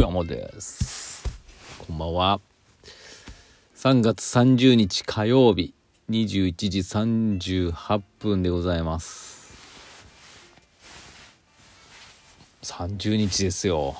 [0.00, 1.28] どうもです。
[1.88, 2.40] こんばんは。
[3.74, 5.74] 3月30日火曜日、
[6.08, 9.52] 21時38分でございます。
[12.62, 13.96] 30日ですよ。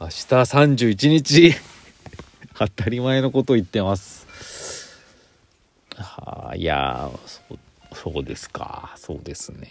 [0.00, 1.54] 明日31日。
[2.56, 4.26] 当たり前のこと言ってます。
[5.96, 7.42] はあ、いやそ、
[7.94, 8.94] そうですか。
[8.96, 9.70] そうですね。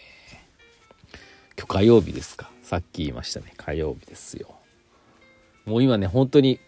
[1.58, 2.52] 今日火曜日ですか。
[2.62, 3.52] さっき言いましたね。
[3.58, 4.60] 火曜日ですよ。
[5.66, 6.60] もう今ね、本当に、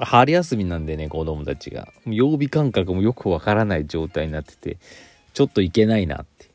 [0.00, 1.88] 春休みなんでね、子供たちが。
[2.06, 4.78] 曜日感覚もよくわからない状態になってて、
[5.34, 6.50] ちょっといけないなって。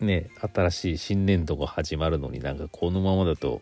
[0.00, 3.60] ね、新しい新年度が始まるのになんかこのままだと、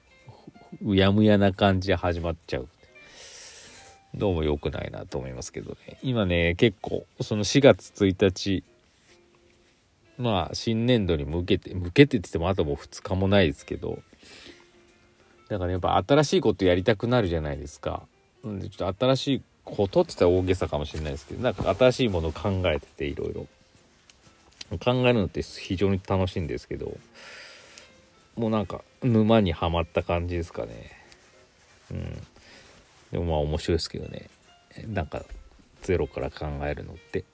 [0.84, 2.68] うやむやな感じで始まっちゃう。
[4.14, 5.98] どうも良くないなと思いますけどね。
[6.02, 8.62] 今ね、結構、その4月1日、
[10.18, 14.02] まあ、新年度に向けて、向けてって言ってもあともう2日もないですけど、
[15.48, 18.02] だからやっぱ新しいことやりたくなるじゃないですか。
[18.46, 23.46] んでちょっと新しいことって言ったら大げさかもしれないですけど、なんか新しいものを考えてていろいろ。
[24.84, 26.96] 考えるのって非常に楽しいんですけど、
[28.36, 30.92] もうなんか沼にはまった感じですかね。
[31.90, 32.22] うん。
[33.12, 34.28] でもまあ面白いですけどね。
[34.86, 35.22] なんか
[35.80, 37.24] ゼロから考えるのって。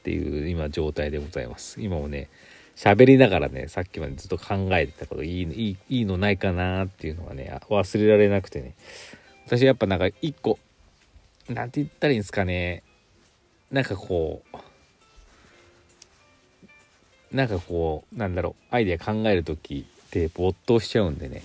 [0.00, 1.80] っていう今状態でございます。
[1.80, 2.30] 今もね、
[2.76, 8.74] 喋りながらね、さっきまでずっと考えてたこと、いいいいいのないかなっていうのがね、忘れられなくてね。
[9.46, 10.58] 私やっぱなんか一個、
[11.48, 12.82] なんて言ったらいいんですかね。
[13.70, 14.42] なんかこ
[17.32, 21.42] う、なんかこう、なんだろう、アイデア考える時って没頭しちゃうんでね、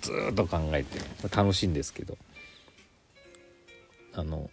[0.00, 0.98] ずっと考えて、
[1.34, 2.16] 楽しいんですけど、
[4.14, 4.50] あの、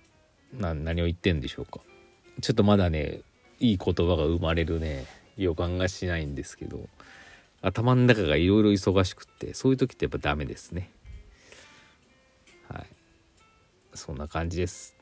[0.54, 1.80] な何を言ってんでしょうか。
[2.42, 3.22] ちょっとまだね、
[3.60, 5.06] いい言葉が生まれるね、
[5.38, 6.88] 予感がしないんですけど、
[7.62, 10.92] 頭の中がいろいろ忙しくって、そういう時ってやっぱダメですね。
[12.70, 12.86] はい。
[13.94, 14.96] そんな感じです。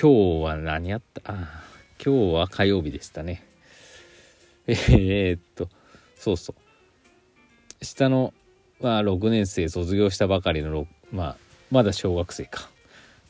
[0.00, 1.32] 今日は何やった？
[1.32, 1.64] あ
[2.04, 3.44] 今日は火曜日でしたね。
[4.66, 5.68] えー、っと、
[6.16, 6.54] そうそ
[7.80, 7.84] う。
[7.84, 8.34] 下の、
[8.80, 11.36] まあ、6年生卒業したばかりの、まあ、
[11.70, 12.70] まだ小学生か。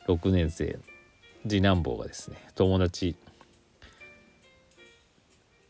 [0.06, 0.78] 6年生、
[1.46, 3.14] 次男坊がですね、友達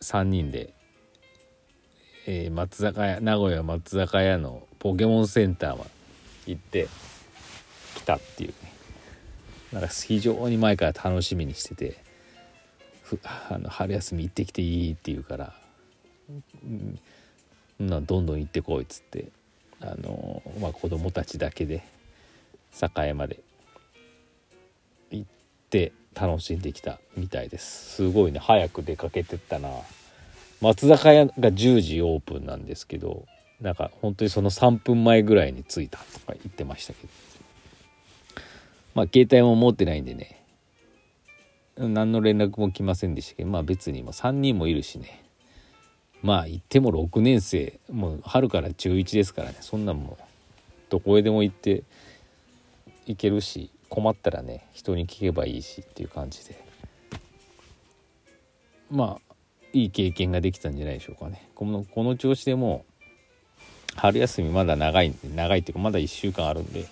[0.00, 0.74] 3人で、
[2.26, 5.90] えー松坂屋名古屋松坂屋のポケモンセンターまで
[6.46, 6.88] 行って
[7.94, 8.72] きたっていうね。
[9.72, 11.98] なんか非常に前から楽しみにしてて
[13.02, 15.52] ふあの春休み行ってきていいって言うから
[16.64, 16.98] うん
[17.86, 19.28] どんどん行ってこいっつって
[19.80, 21.84] あのまあ子供たちだけで
[22.96, 23.40] 栄まで
[25.68, 27.96] って楽しんできたみたいです。
[27.96, 28.40] すごいね。
[28.40, 29.68] 早く出かけてったな。
[30.62, 33.26] 松坂屋が10時オープンなんですけど
[33.60, 37.12] なんか本当にその3分前ぐらいに着いたとか言ってましたけど。
[38.94, 40.42] まあ携帯も持ってないんでね。
[41.76, 45.22] 何の連絡も来ませんでしたけどまあ別にも3人もいるしね。
[46.22, 47.78] まあ言っても6年生。
[47.92, 49.58] もう春から中1ですからね。
[49.60, 50.24] そんなんもう
[50.88, 51.82] どこへでも行って
[53.04, 53.70] 行けるし。
[53.88, 56.62] 困ったらね人に聞けばいいしっていう感じで。
[58.90, 59.34] まあ
[59.72, 61.48] いい経験ができたんじゃないでしょうかね。
[61.54, 62.92] このこの調子でもう
[63.96, 66.86] 春休みまだ長いんで長いっていうかまだ1週間あるんで。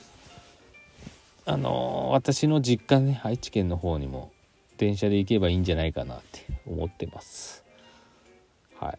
[1.49, 4.33] あのー私の実家ね愛知県の方にも
[4.78, 7.65] 電車で行けばいいんじゃないかなって思ってます。
[8.78, 8.97] は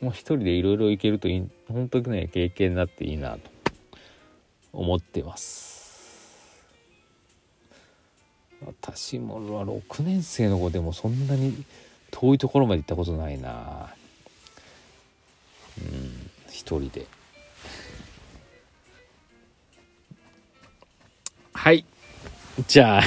[0.00, 0.04] い。
[0.04, 3.50] もう一人でいろいろ行けるといい本当にね経験になっていいなと
[4.72, 5.71] 思ってます。
[8.66, 11.64] 私も6年生の子でもそんなに
[12.10, 13.94] 遠いところまで行ったことないな。
[15.78, 17.06] うん一人で。
[21.52, 21.84] はい。
[22.66, 23.02] じゃあ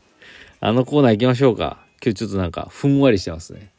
[0.60, 1.84] あのコーナー行きましょうか。
[2.02, 3.70] 今日ちょっとなんかふんわりしてますね。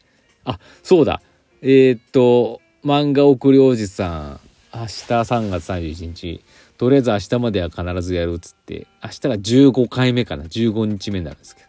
[0.45, 1.21] あそうだ。
[1.62, 4.39] えー、っと漫画送りおじさん。
[4.74, 6.42] 明日3月31日。
[6.80, 10.46] とりあえず明日までは必ずやるっつって明日が15回目かな。
[10.46, 11.68] 15日目になるんですけど。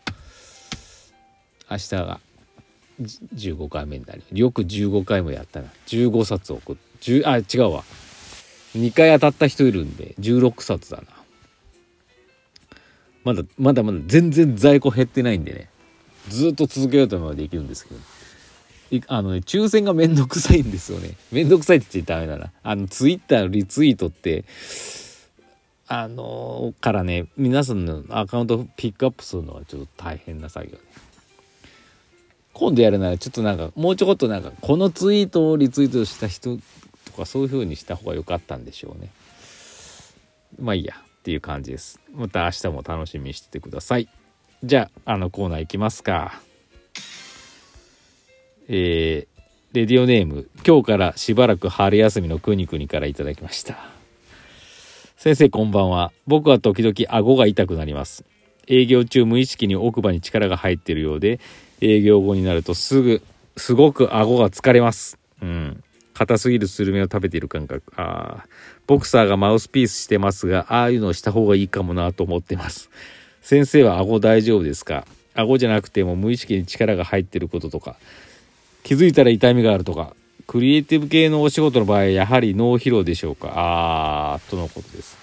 [1.69, 2.21] 明日が
[3.35, 4.23] 15回目になる。
[4.31, 5.67] よく15回もやったな。
[5.89, 7.83] 15冊送っ10あ違うわ。
[8.77, 11.05] 2回当たった人いるんで16冊だな。
[13.25, 15.71] まだまだまだ全然在庫減ってないんでね。
[16.29, 18.01] ずっと続けようと思えばできるんですけど。
[19.07, 21.17] あのね抽選がめんどくさいんですよね。
[21.31, 22.53] めんどくさいって言っちゃダメだな。
[22.63, 24.45] あのツイッターのリツイートって
[25.87, 30.73] あのからね皆さんのアカウントピックアップするのはちょっと大変な作業。
[30.73, 30.79] で
[32.53, 36.59] 今度やるならちょっとなんかもうちょこっとなんかこのツイートをリツイートした人
[37.05, 39.11] とかそういう風にした方が良かったんでしょうね。
[40.61, 42.01] まあいいやっていう感じです。
[42.13, 44.09] また明日も楽しみにしててください。
[44.63, 46.41] じゃああのコーナー行きますか。
[48.73, 53.77] えー、レディオネーム今日からしばらく春休みのくにくにからいただきました。
[55.17, 56.13] 先生こんばんは。
[56.29, 58.25] 僕は時々顎が痛くなります。
[58.69, 61.41] 営業中無意識に奥歯に力が入っているようで
[61.81, 63.23] 営業後になるとすぐ
[63.57, 65.19] すごく顎が疲れます。
[65.43, 65.83] うん。
[66.15, 67.93] 硬すぎるスルメを食べている感覚。
[67.97, 68.45] あ
[68.87, 72.89] ボクサーがマウスピースしてますがああいうのをした方がいいかもなと思ってます。
[73.43, 75.09] 先生は顎大丈夫ですか？
[75.35, 77.97] 顎じゃなくても無意識に力が入ってることとか。
[78.83, 80.15] 気づいたら痛みがあるとか
[80.47, 83.53] クリエイティブ系のお仕事の場合やはり脳疲労でしょうか？
[83.55, 85.17] あーとのことです。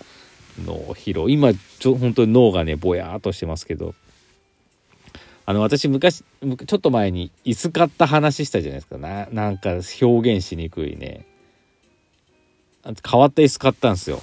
[0.63, 1.30] 脳疲労。
[1.30, 3.94] 今ちょ本当に脳がねぼやーっとしてますけど。
[5.45, 8.98] あの私昔ちょっと前に椅子買った話したじゃないですか。
[8.98, 11.25] ななんか表現しにくいね。
[12.83, 14.21] 変わった椅子買ったんですよ。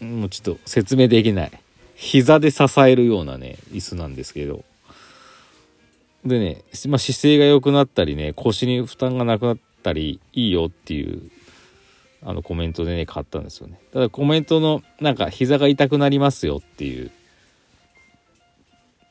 [0.00, 1.52] もうちょっと説明できない。
[1.96, 4.64] 膝で支えるようなね椅子なんですけど。
[6.24, 11.30] でね、まあ、姿勢が良くなったりね腰に負担がなくなったりいいよっていう
[12.22, 13.80] あのコメントでね買ったんですよね。
[13.92, 17.10] ただコメントのなんか膝が痛くなりますよっていう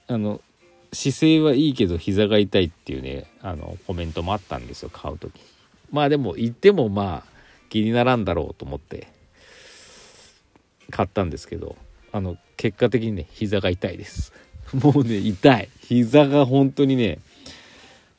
[0.07, 0.41] あの
[0.93, 5.39] 姿勢はいいけど膝が痛いっていうねあのコメントもあったんですよ買う時。
[5.91, 7.37] まあでも言ってもまあ
[7.69, 9.07] 気にならんだろうと思って
[10.89, 11.75] 買ったんですけど
[12.11, 14.33] あの結果的にね膝が痛いです。
[14.81, 15.69] もうね痛い。
[15.81, 17.19] 膝が本当にね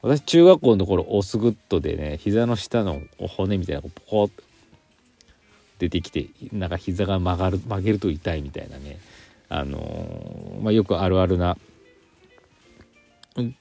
[0.00, 4.43] 私中学校の頃オスグッドでね膝の下の骨みたいなのがポコッと
[5.79, 8.99] 出てきてなんか膝が曲がる曲げると痛いみたいなね
[9.49, 11.56] あのー、まあ、よくあるあるな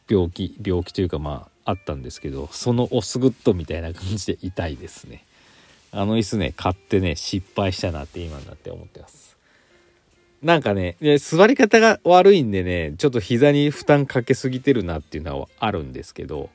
[0.09, 5.25] 病気病気というかまああったんですけどそのオスグッドみたいな感じで痛いですね。
[5.91, 9.36] あの椅子ね買ってね失敗したなって今になって思ってます。
[10.41, 16.49] なんかね座り方が悪いんでねちょっと膝に負担かけすぎてるなっていうのはあるんですけど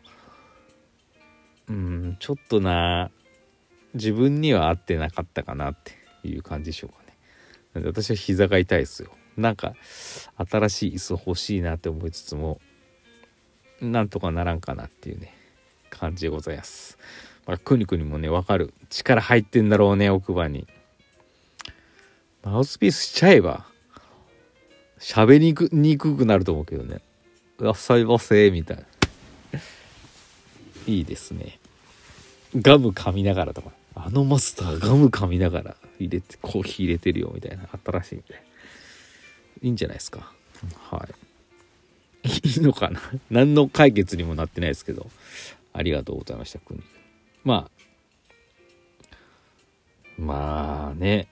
[1.69, 3.11] うんちょっとな
[3.95, 5.93] 自分には合ってなかったかなって
[6.27, 9.75] いう感じでしょうかね私は膝が痛いですよなんか
[10.51, 12.61] 新しい椅子欲しいなって思いつつも
[13.81, 15.35] なんとかならんかなっていうね
[15.91, 16.99] 感じでございます。
[17.47, 20.67] まあ、くにくにもね分かる力入ってんだろうね奥歯に。
[22.43, 23.67] マウスピースしちゃえば
[25.03, 27.01] 喋りにくにくくなると思うけどね
[27.61, 28.85] 「いらっしゃいませ」みたいな。
[30.87, 31.59] いいですね。
[32.57, 33.73] ガム噛みながらとか。
[33.95, 37.69] あのマスターガム噛みながら入れてコーヒー入れてるよみたいな。
[37.85, 38.43] 新しいみたいな。
[39.63, 40.33] いいんじゃないですか。
[40.91, 41.09] は
[42.25, 42.29] い。
[42.29, 43.01] いいのかな？
[43.31, 45.11] 何の解決にもなってないですけど。
[45.73, 46.81] ありがとうございました国
[47.45, 47.71] まあ。
[50.19, 51.29] まあね。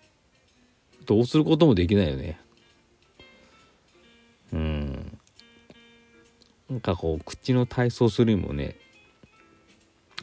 [1.06, 2.38] どうすることもできないよね。
[4.52, 5.18] うん。
[6.68, 8.76] なんかこう口の体操するにもね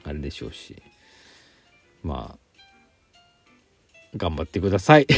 [0.05, 0.81] あれでしょうし
[2.03, 2.57] まあ
[4.15, 5.07] 頑張ってください。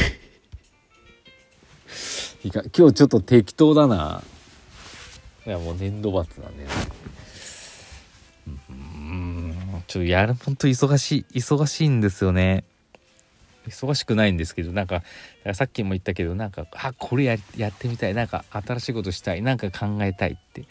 [2.42, 4.22] 今日ちょっと適当だな。
[5.46, 6.70] いやもう年度末なんで、ね、
[8.68, 9.54] うん。
[9.86, 12.64] ちょっとやるほんと忙しい忙しいんですよね。
[13.70, 15.02] 忙しくないんですけどなんか
[15.54, 18.14] さっきも言ったけどなんかあこれややってみたい。
[18.14, 19.42] なんか新しいことしたい。
[19.42, 20.64] なんか考えたいって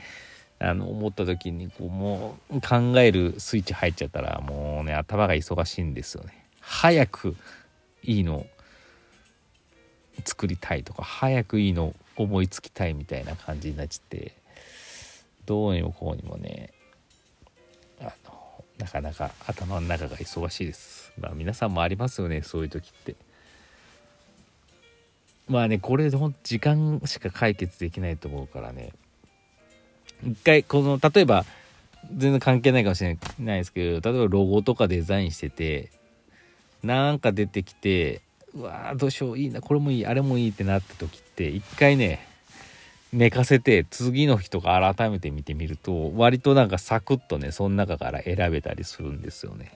[0.59, 6.45] あの思った時にこうもう考えるスイッチ入っちゃったらもうね頭が忙しいんですよね。
[6.59, 7.35] 早く
[8.03, 8.45] いいの
[10.25, 14.33] 作りたいとか早くいいの思いつきたいみたいな感じになっちゃって
[15.45, 16.71] どうにもこうにもね
[18.79, 21.11] なかなか頭の中が忙しいです。
[21.19, 23.15] まあ皆さんもありますよねそういう時って。
[25.47, 28.93] まあねこれほん時間しか解決できないと思うからね。
[30.25, 31.45] 一回この例えば
[32.13, 35.91] 全然関係ないかもしれないですけど例えばロゴとかデザインしてて
[36.83, 38.21] なんか出てきて
[38.53, 42.25] うわーどうしよういいなこれもいいあれもいいってなった時って一回ね
[43.11, 49.71] 寝かせて次の日とか改めて見てみると割となんかサクッとねその中から選べたりするんですよね。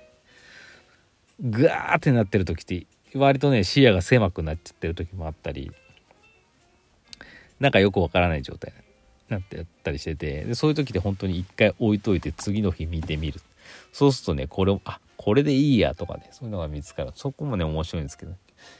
[1.40, 2.86] グワーってなってる時って
[3.16, 5.72] 割とね視野が狭くなっちゃってる時もあったり
[7.60, 8.78] なんかよくわからない状態に
[9.30, 13.42] なってやったりしててでそういう時って本当に一回置いといて次の日見てみる。
[13.92, 17.12] そうするとねこれあこれでいいやとかねそういうのが見つかる。
[17.16, 18.38] そこもね面白いんですけどね。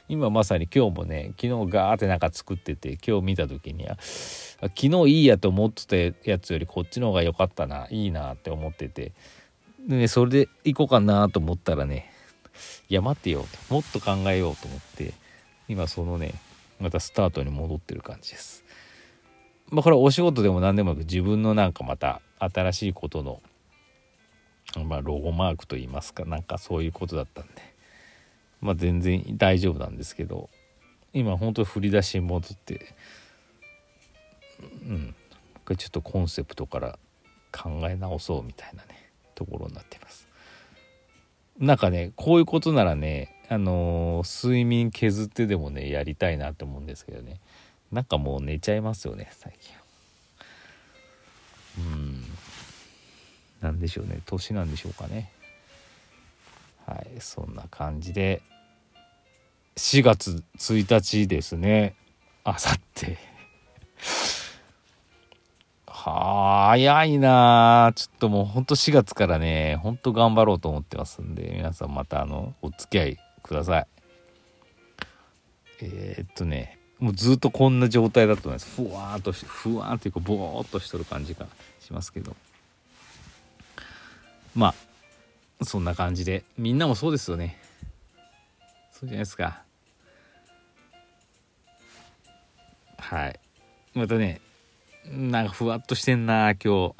[0.08, 9.12] 今まさに今日もね昨日ガーってなんか作ってて今日見た時には昨日いいやと思ってたやつよりこっちの方が良かったないいなって思ってて。
[9.88, 12.10] でねそれで行こうかなと思ったらね
[12.88, 13.44] いや待ってよ。
[13.68, 15.12] もっと考えようと思って
[15.68, 16.34] 今そのね
[16.80, 18.64] またスタートに戻ってる感じです。
[19.70, 23.42] まあこれはお仕事でも何でもなく自分のなんかまた新しいことの
[24.84, 27.73] まあロゴマークといいますかなんかそういうことだったんで。
[28.64, 30.48] まあ全然大丈夫なんですけど
[31.12, 32.94] 今本当に振り出しに戻って
[34.60, 35.14] うん
[35.66, 36.98] これちょっとコンセプトから
[37.52, 40.26] 考え直そうみたいなねところになってます。
[41.58, 47.40] なんかねこういうことならねあのー、睡眠削ってでもねやりたいなと思うんですけどね。
[47.92, 49.74] なんかもう寝ちゃいますよね最近。
[51.78, 52.24] うん。
[53.60, 55.30] なんでしょうね年なんでしょうかね。
[56.86, 58.42] はいそんな感じで
[59.76, 61.94] 4月1日ですね。
[62.44, 63.18] あさって。
[65.86, 73.86] はあ早いなちょっともうほんと4月からねほんと頑張ろうと思ってますんで皆さんまたあのお付き合いください。
[75.80, 78.76] えー、っとねもうずっとこんな状態だと思います。
[78.76, 81.46] ふわーっとしふわーっていうかボーっとしとる感じが
[81.80, 82.36] しますけど。
[84.54, 87.63] まあそんな感じでみんなもそうですよね。
[88.94, 89.64] そうじゃないですか。
[92.96, 93.40] はい。
[93.92, 94.40] またね
[95.10, 96.94] なんかふわっとしてんな今日。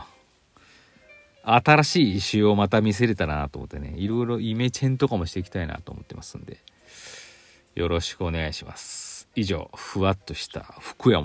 [1.47, 3.95] 新しい石をまた見せれたらなと思ってね。
[3.97, 6.59] いろいろイメチェンとかもしていきたいなと思ってますんで。
[7.77, 9.29] よろしくお願いします。
[9.37, 11.23] 以上ふわっとした福山